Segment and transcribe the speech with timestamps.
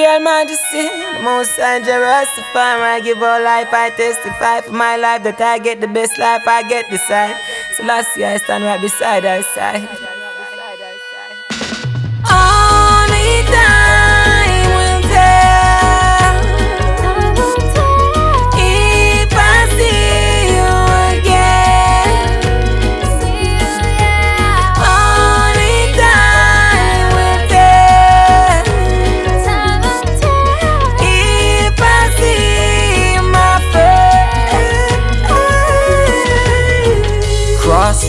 [0.00, 2.80] Real majesty, the most high Rastafari.
[2.80, 6.48] I give all life, I testify for my life that I get the best life,
[6.48, 7.36] I get the side.
[7.76, 10.19] So last year I stand right beside our side.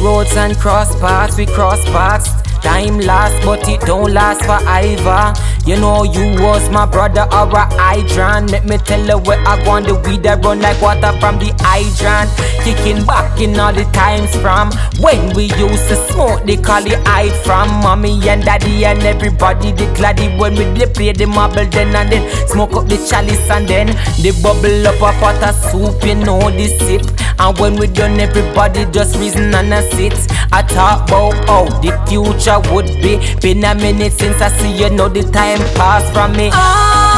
[0.00, 2.30] Crossroads and cross paths, we cross paths.
[2.62, 5.34] Time lasts, but it don't last forever.
[5.66, 8.50] You know you was my brother or a hydrant.
[8.50, 11.52] Let me tell you where I want the weed that run like water from the
[11.60, 12.30] hydrant.
[12.64, 16.44] Kicking back in all the times from when we used to smoke.
[16.46, 19.72] They call it hide from mommy and daddy and everybody.
[19.72, 23.50] They gladdy when we they play the marble then and then smoke up the chalice
[23.50, 23.88] and then
[24.22, 26.02] they bubble up a pot of soup.
[26.04, 27.04] You know the sip.
[27.40, 30.12] And when we done, everybody just reason and a sit.
[30.52, 33.16] I talk about how the future would be.
[33.40, 36.50] Been a minute since I see you, know the time passed from me.
[36.52, 37.09] Only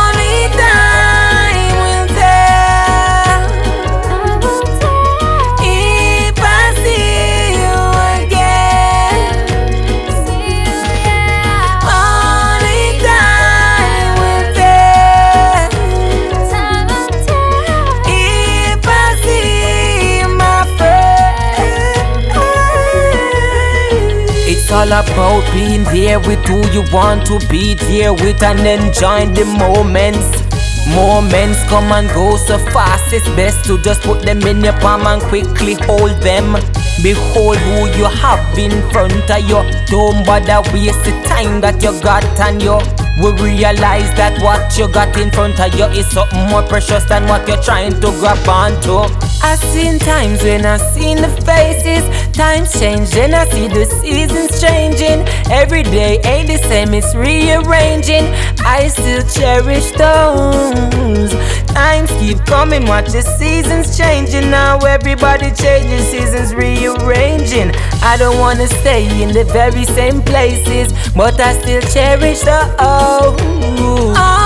[24.72, 29.44] all about being there with who you want to be there with and enjoying the
[29.44, 30.40] moments.
[30.88, 35.06] Moments come and go so fast, it's best to just put them in your palm
[35.06, 36.54] and quickly hold them.
[37.02, 39.60] Behold who you have in front of you.
[39.86, 42.80] Don't bother waste the time that you got and you
[43.20, 47.28] will realize that what you got in front of you is something more precious than
[47.28, 49.31] what you're trying to grab onto.
[49.44, 54.60] I seen times when I seen the faces, times change, and I see the seasons
[54.60, 55.26] changing.
[55.50, 58.24] Every day ain't the same, it's rearranging.
[58.64, 61.32] I still cherish those
[61.72, 64.50] times keep coming, watch the seasons changing.
[64.50, 67.72] Now everybody changes, seasons rearranging.
[68.02, 74.41] I don't wanna stay in the very same places, but I still cherish the old.